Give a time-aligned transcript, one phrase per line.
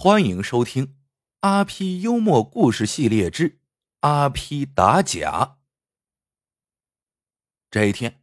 [0.00, 0.86] 欢迎收听
[1.40, 3.58] 《阿批幽默故事系列之
[3.98, 5.30] 阿批打假》。
[7.68, 8.22] 这一天，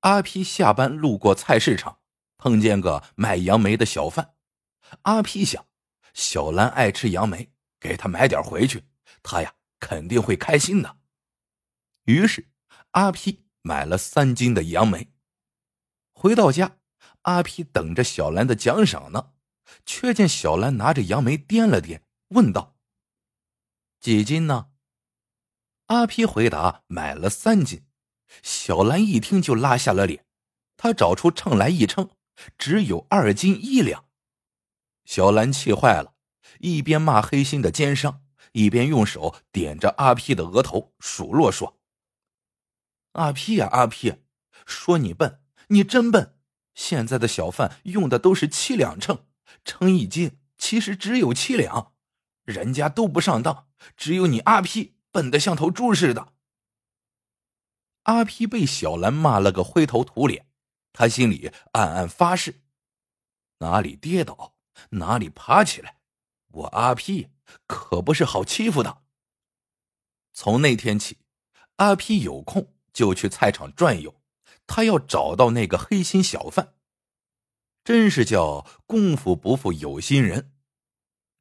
[0.00, 2.00] 阿批下班路过菜市场，
[2.36, 4.34] 碰见个卖杨梅的小贩。
[5.04, 5.64] 阿批想，
[6.12, 7.50] 小兰爱吃杨梅，
[7.80, 8.84] 给她买点回去，
[9.22, 10.98] 她呀肯定会开心的。
[12.04, 12.50] 于是，
[12.90, 15.10] 阿批买了三斤的杨梅。
[16.12, 16.76] 回到家，
[17.22, 19.30] 阿批等着小兰的奖赏呢。
[19.86, 22.76] 却见小兰拿着杨梅掂了掂，问道
[24.00, 24.68] ：“几斤呢？”
[25.86, 27.84] 阿皮回答：“买了三斤。”
[28.42, 30.26] 小兰一听就拉下了脸，
[30.76, 32.10] 她找出秤来一称，
[32.58, 34.06] 只有二斤一两。
[35.04, 36.14] 小兰气坏了，
[36.58, 41.78] 一边骂黑心的奸商，一边用手点着阿皮的额头数落说
[43.12, 44.14] ：“阿皮呀，阿皮，
[44.66, 46.38] 说你笨，你真笨！
[46.74, 49.26] 现在的小贩用的都是七两秤。”
[49.64, 51.92] 称一斤，其实只有七两，
[52.44, 56.32] 人家都不上当，只有你阿 P 笨得像头猪似的。
[58.02, 60.46] 阿 P 被小兰骂了个灰头土脸，
[60.92, 62.60] 他心里暗暗发誓：
[63.58, 64.54] 哪里跌倒，
[64.90, 65.98] 哪里爬起来，
[66.48, 67.28] 我阿 P
[67.66, 69.02] 可不是好欺负的。
[70.34, 71.18] 从那天起，
[71.76, 74.20] 阿 P 有空就去菜场转悠，
[74.66, 76.73] 他要找到那个黑心小贩。
[77.84, 80.52] 真是叫功夫不负有心人。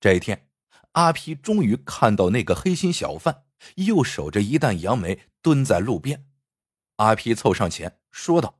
[0.01, 0.49] 这一天，
[0.91, 6.27] 阿皮终于看到那个黑心小贩，又守着一担杨梅蹲在路边。
[6.97, 8.59] 阿皮凑上前说道：“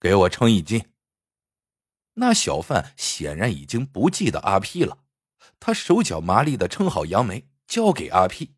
[0.00, 0.90] 给我称一斤。”
[2.18, 5.04] 那小贩显然已经不记得阿皮了，
[5.60, 8.54] 他手脚麻利的称好杨梅，交给阿皮。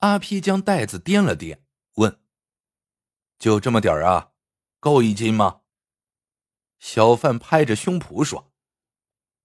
[0.00, 1.60] 阿皮将袋子掂了掂，
[1.94, 2.20] 问
[3.40, 4.32] ：“就这么点儿啊？
[4.78, 5.59] 够一斤吗？”
[6.80, 8.50] 小贩拍着胸脯说：“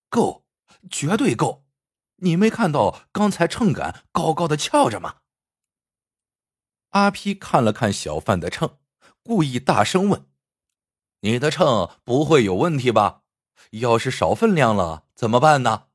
[0.09, 0.45] 够，
[0.89, 1.65] 绝对够！
[2.17, 5.17] 你没看到刚才秤杆高高的翘着吗？”
[6.91, 8.79] 阿皮看了看小贩的秤，
[9.21, 10.27] 故意大声问
[11.19, 13.23] ：“你的秤不会有问题吧？
[13.71, 15.87] 要是少分量了怎么办呢？”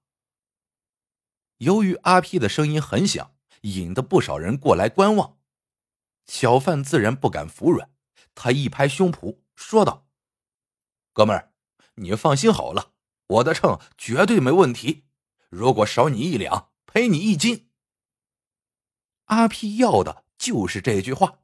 [1.56, 5.38] 由于阿皮的声音很响，引得不少人过来观望。
[6.26, 7.90] 小贩自然不敢服软，
[8.34, 10.06] 他一拍胸脯说道。
[11.20, 11.52] 哥们儿，
[11.96, 12.92] 你放心好了，
[13.26, 15.04] 我的秤绝对没问题。
[15.50, 17.68] 如果少你一两，赔你一斤。
[19.26, 21.40] 阿屁要的就是这句话。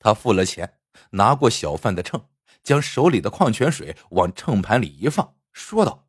[0.00, 0.80] 他付了钱，
[1.10, 2.28] 拿过小贩的秤，
[2.64, 6.08] 将手里的矿泉水往秤盘里一放，说道：“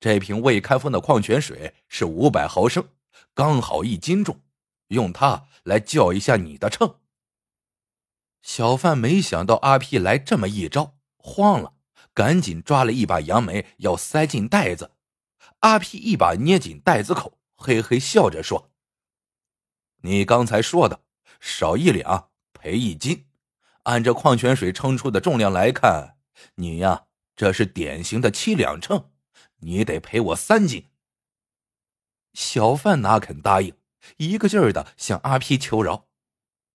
[0.00, 2.88] 这瓶未开封的矿泉水是五百毫升，
[3.34, 4.40] 刚好一斤重，
[4.88, 7.00] 用它来叫一下你的秤。”
[8.40, 10.95] 小贩没想到阿屁来这么一招。
[11.26, 11.74] 慌了，
[12.14, 14.92] 赶紧抓了一把杨梅要塞进袋子。
[15.60, 18.70] 阿皮一把捏紧袋子口，嘿嘿笑着说
[20.02, 21.00] ：“你刚才说的
[21.40, 23.26] 少一两赔一斤，
[23.82, 26.16] 按照矿泉水称出的重量来看，
[26.54, 29.10] 你呀这是典型的七两秤，
[29.56, 30.88] 你得赔我三斤。”
[32.34, 33.76] 小贩哪肯答应，
[34.18, 36.06] 一个劲儿的向阿皮求饶。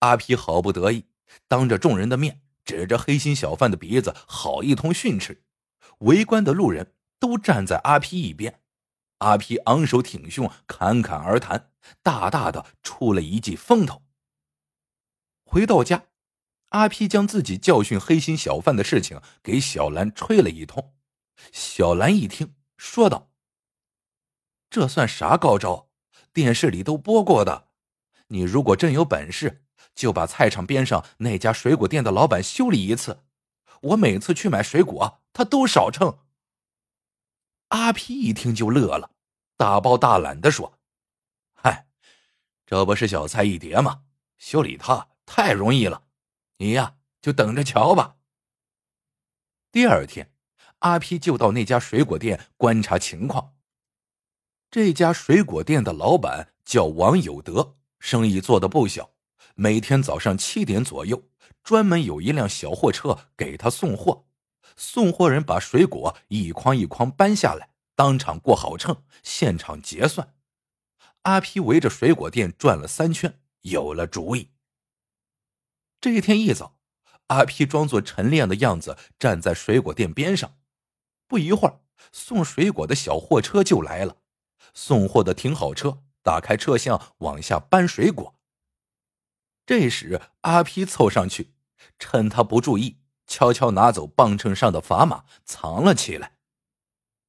[0.00, 1.06] 阿皮好不得意，
[1.48, 2.42] 当着众人的面。
[2.64, 5.42] 指着黑心小贩的鼻子，好一通训斥。
[5.98, 8.60] 围观的路人都站在阿皮一边。
[9.18, 11.70] 阿皮昂首挺胸，侃侃而谈，
[12.02, 14.02] 大大的出了一记风头。
[15.44, 16.06] 回到家，
[16.70, 20.94] 阿皮将自己教训黑心小贩的事情给小兰吹了一通。
[21.52, 23.30] 小兰一听，说道
[24.70, 25.90] ：“这算啥高招？
[26.32, 27.68] 电视里都播过的。
[28.28, 33.24] 你如果真有本事。”就把菜场边上那家水果店的老板修理一次，
[33.82, 36.18] 我每次去买水果，他都少称。
[37.68, 39.12] 阿皮一听就乐了，
[39.56, 40.78] 大包大揽的说
[41.54, 41.86] ：“嗨，
[42.66, 44.02] 这不是小菜一碟吗？
[44.36, 46.04] 修理他太容易了，
[46.58, 48.16] 你呀就等着瞧吧。”
[49.72, 50.32] 第二天，
[50.80, 53.54] 阿皮就到那家水果店观察情况。
[54.70, 59.11] 这家水果店的老板叫王有德，生意做的不小。
[59.54, 61.28] 每天早上七点左右，
[61.62, 64.26] 专门有一辆小货车给他送货。
[64.76, 70.34] 送货人把水果一筐一筐搬下来，当场过好秤，现场结算。
[71.22, 74.50] 阿皮围着水果店转了三圈，有了主意。
[76.00, 76.78] 这一天一早，
[77.28, 80.56] 阿皮装作晨练的样子站在水果店边上。
[81.28, 81.80] 不一会儿，
[82.10, 84.16] 送水果的小货车就来了。
[84.74, 88.34] 送货的停好车，打开车厢往下搬水果。
[89.64, 91.54] 这时，阿皮凑上去，
[91.98, 96.36] 趁他不注意，悄悄拿走磅秤上的砝码，藏了起来。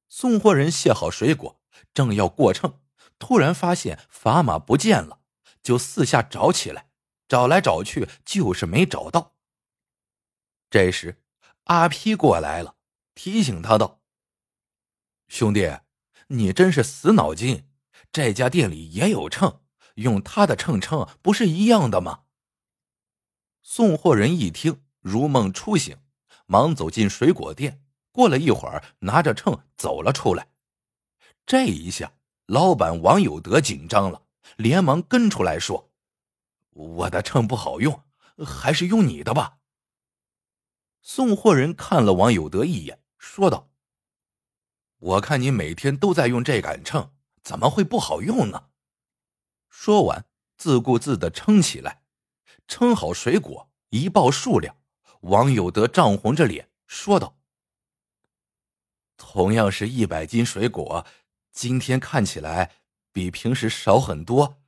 [0.08, 1.60] 送货人卸好水果，
[1.92, 2.80] 正要过秤，
[3.18, 5.20] 突然发现砝码不见了，
[5.62, 6.88] 就四下找起来，
[7.28, 9.34] 找来找去就是没找到。
[10.70, 11.22] 这时，
[11.64, 12.76] 阿皮过来了，
[13.14, 14.00] 提醒他道
[15.28, 15.78] ：“兄弟，
[16.28, 17.68] 你真是死脑筋！
[18.10, 19.60] 这家店里也有秤，
[19.94, 22.22] 用他的秤称不是一样的吗？”
[23.66, 25.96] 送货人一听，如梦初醒，
[26.44, 27.82] 忙走进水果店。
[28.12, 30.48] 过了一会儿，拿着秤走了出来。
[31.46, 32.12] 这一下，
[32.44, 34.26] 老板王有德紧张了，
[34.58, 35.90] 连忙跟出来说
[36.72, 38.04] ：“我的秤不好用，
[38.44, 39.56] 还是用你的吧。”
[41.00, 43.70] 送货人看了王有德一眼，说道
[44.98, 48.68] ：“我看你每天都在用这杆秤，怎么会不好用呢？”
[49.70, 50.26] 说完，
[50.58, 52.03] 自顾自的称起来。
[52.66, 54.76] 称好水果，一报数量，
[55.20, 57.36] 王有德涨红着脸说道
[59.16, 61.06] ：“同样是一百斤水果，
[61.52, 62.72] 今天看起来
[63.12, 64.58] 比平时少很多，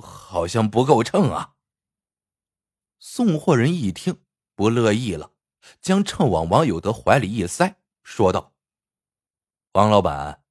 [0.00, 1.54] 好像不够称啊。”
[2.98, 4.22] 送货人一听
[4.54, 5.32] 不乐意了，
[5.80, 8.54] 将秤往王有德怀里一塞，说道
[9.72, 10.42] ：“王老板，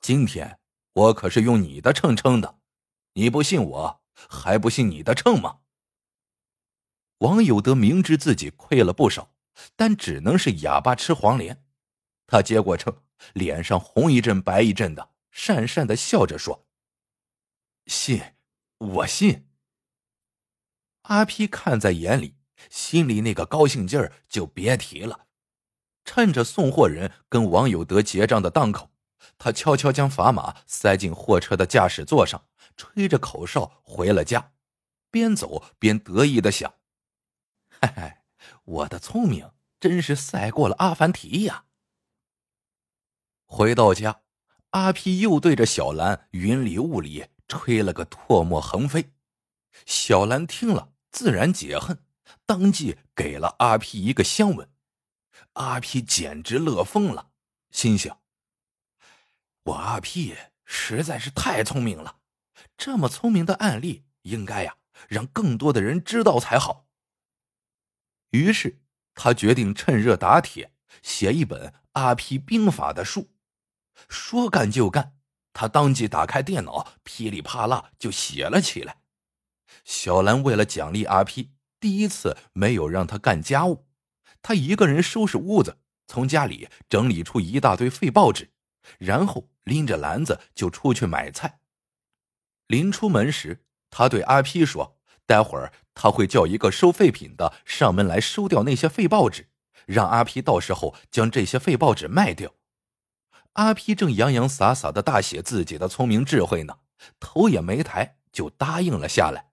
[0.00, 0.58] 今天
[0.92, 2.58] 我可是用你的秤称的，
[3.14, 5.60] 你不信我，还不信你的秤吗？”
[7.18, 9.32] 王有德明知自己亏了不少，
[9.76, 11.64] 但只能是哑巴吃黄连。
[12.26, 13.02] 他接过秤，
[13.32, 16.66] 脸上红一阵白一阵的，讪讪的笑着说
[17.86, 18.20] ：“信，
[18.78, 19.48] 我信。”
[21.02, 22.36] 阿皮看在眼里，
[22.70, 25.26] 心里那个高兴劲儿就别提了。
[26.04, 28.90] 趁着送货人跟王有德结账的当口，
[29.38, 32.46] 他悄悄将砝码塞进货车的驾驶座上，
[32.76, 34.52] 吹着口哨回了家，
[35.10, 36.74] 边走边得意的想。
[37.84, 38.16] 嘿嘿，
[38.64, 41.66] 我的聪明真是赛过了阿凡提呀！
[43.44, 44.22] 回到家，
[44.70, 49.12] 阿皮又对着小兰云里雾里吹了个唾沫横飞。
[49.84, 51.98] 小兰听了自然解恨，
[52.46, 54.70] 当即给了阿皮一个香吻。
[55.52, 57.32] 阿皮简直乐疯了，
[57.70, 58.18] 心想：
[59.64, 60.34] 我阿皮
[60.64, 62.20] 实在是太聪明了，
[62.78, 66.86] 这么聪明的案例应该呀让更多的人知道才好。
[68.34, 68.80] 于是，
[69.14, 70.72] 他决定趁热打铁，
[71.02, 73.30] 写一本阿 P 兵法的书。
[74.08, 75.14] 说干就干，
[75.52, 78.96] 他当即打开电脑，噼里啪啦就写了起来。
[79.84, 83.86] 小兰为了奖励阿 P，，第一次没有让他干家务，
[84.42, 85.78] 他一个人收拾屋子，
[86.08, 88.50] 从家里整理出一大堆废报纸，
[88.98, 91.60] 然后拎着篮子就出去买菜。
[92.66, 94.98] 临出门时，他对阿 P 说。
[95.26, 99.48] 待会儿他会叫一个收废品的上门来收掉那些废报纸，
[99.86, 102.54] 让阿皮到时候将这些废报纸卖掉。
[103.54, 106.78] 阿皮正洋洋洒洒的大写自己的聪明智慧呢，
[107.20, 109.52] 头也没抬就答应了下来。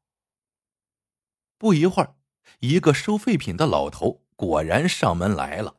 [1.58, 2.16] 不一会儿，
[2.60, 5.78] 一个收废品的老头果然上门来了。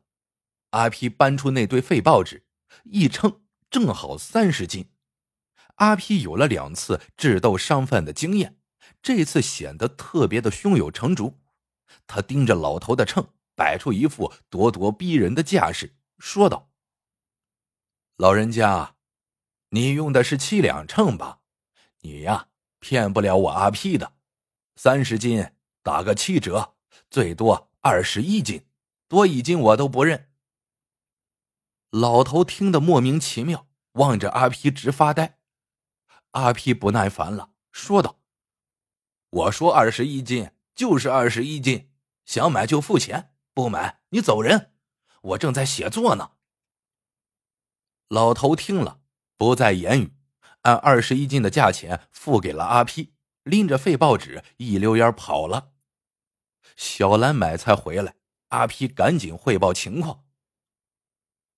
[0.71, 2.47] 阿皮搬出那堆废报纸，
[2.85, 4.91] 一称正好三十斤。
[5.77, 8.57] 阿皮有了两次智斗商贩的经验。
[9.03, 11.41] 这次显得特别的胸有成竹，
[12.07, 13.27] 他盯着老头的秤，
[13.57, 16.71] 摆出一副咄咄逼人的架势，说道
[18.17, 18.95] ：“老人家，
[19.71, 21.41] 你用的是七两秤吧？
[22.03, 24.15] 你呀，骗不了我阿皮的。
[24.77, 25.51] 三十斤
[25.83, 26.77] 打个七折，
[27.11, 28.67] 最多二十一斤，
[29.09, 30.31] 多一斤我都不认。”
[31.91, 35.41] 老头听得莫名其妙，望着阿皮直发呆。
[36.31, 38.22] 阿皮不耐烦了，说道。
[39.33, 41.91] 我说二十一斤就是二十一斤，
[42.27, 44.75] 想买就付钱，不买你走人。
[45.23, 46.33] 我正在写作呢。
[48.09, 49.01] 老头听了
[49.39, 50.13] 不再言语，
[50.63, 55.73] 按二十一斤的价钱付给了阿皮，拎着废报纸一溜烟跑了。
[56.77, 58.17] 小兰买菜回来，
[58.49, 60.27] 阿皮赶紧汇报情况。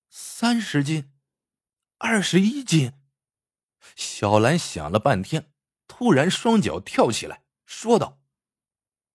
[0.09, 1.11] 三十斤，
[1.97, 2.93] 二十一斤。
[3.97, 5.51] 小兰想了半天，
[5.87, 7.44] 突然双脚跳起来。
[7.65, 8.19] 说道：“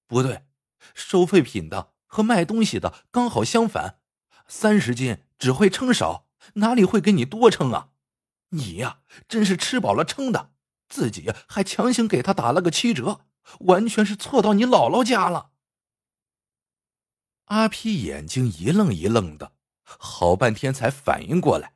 [0.06, 0.46] 不对，
[0.94, 4.00] 收废品的和卖东西的刚好相反。
[4.48, 7.90] 三十斤只会称少，哪里会给你多称啊？
[8.50, 10.52] 你呀，真是吃饱了撑的，
[10.88, 13.26] 自己还强行给他打了个七折，
[13.60, 15.52] 完全是错到你姥姥家了。”
[17.46, 19.52] 阿皮眼睛一愣一愣的，
[19.82, 21.74] 好半天才反应过来。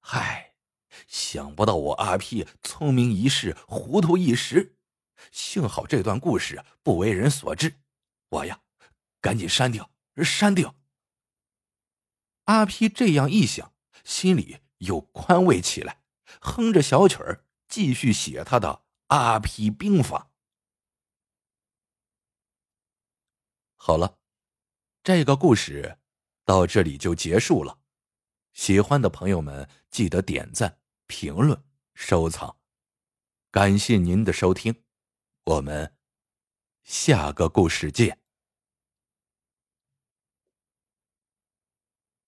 [0.00, 0.54] 嗨，
[1.08, 4.75] 想不到我阿皮聪明一世，糊涂一时。
[5.30, 7.74] 幸好这段故事不为人所知，
[8.28, 8.60] 我呀，
[9.20, 9.90] 赶紧删掉，
[10.24, 10.74] 删掉。
[12.44, 16.02] 阿皮这样一想，心里又宽慰起来，
[16.40, 20.30] 哼着小曲儿，继续写他的阿批兵法。
[23.74, 24.18] 好了，
[25.02, 25.98] 这个故事
[26.44, 27.78] 到这里就结束了。
[28.52, 31.62] 喜欢的朋友们记得点赞、评论、
[31.94, 32.56] 收藏，
[33.50, 34.82] 感谢您的收听，
[35.46, 35.92] 我们
[36.82, 38.25] 下个故事见。